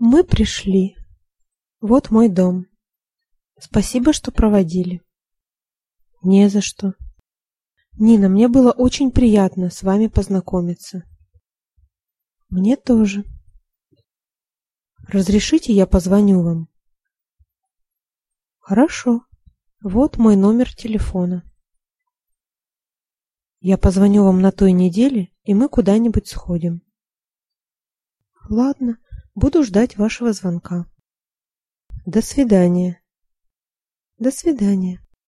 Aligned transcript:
Мы 0.00 0.22
пришли. 0.22 0.96
Вот 1.80 2.10
мой 2.12 2.28
дом. 2.28 2.66
Спасибо, 3.58 4.12
что 4.12 4.30
проводили. 4.30 5.02
Не 6.22 6.48
за 6.48 6.60
что. 6.60 6.94
Нина, 7.98 8.28
мне 8.28 8.46
было 8.46 8.70
очень 8.70 9.10
приятно 9.10 9.70
с 9.70 9.82
вами 9.82 10.06
познакомиться. 10.06 11.02
Мне 12.48 12.76
тоже. 12.76 13.24
Разрешите, 15.08 15.72
я 15.72 15.84
позвоню 15.84 16.42
вам? 16.42 16.68
Хорошо. 18.60 19.22
Вот 19.82 20.16
мой 20.16 20.36
номер 20.36 20.72
телефона. 20.72 21.42
Я 23.58 23.78
позвоню 23.78 24.22
вам 24.22 24.42
на 24.42 24.52
той 24.52 24.70
неделе, 24.70 25.32
и 25.42 25.54
мы 25.54 25.68
куда-нибудь 25.68 26.28
сходим. 26.28 26.87
Ладно, 28.48 28.98
буду 29.34 29.62
ждать 29.62 29.98
вашего 29.98 30.32
звонка. 30.32 30.86
До 32.06 32.22
свидания. 32.22 33.02
До 34.18 34.30
свидания. 34.30 35.00